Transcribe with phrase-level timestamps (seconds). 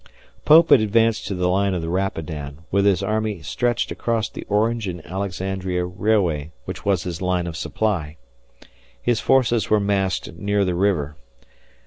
[0.45, 4.43] Pope had advanced to the line of the Rapidan, with his army stretched across the
[4.49, 8.17] Orange and Alexandria Railway, which was his line of supply.
[8.99, 11.17] His forces were massed near the river.